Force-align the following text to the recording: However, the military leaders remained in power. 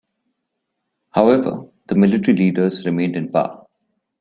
However, 1.11 1.67
the 1.85 1.93
military 1.93 2.35
leaders 2.35 2.87
remained 2.87 3.15
in 3.15 3.31
power. 3.31 3.67